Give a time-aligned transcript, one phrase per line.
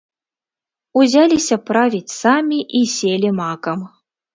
[1.01, 3.91] Узяліся правіць самі і селі макам.